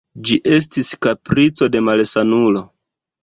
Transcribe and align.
Ĝi 0.27 0.37
estis 0.55 0.87
kaprico 1.07 1.69
de 1.75 1.81
malsanulo. 1.89 2.65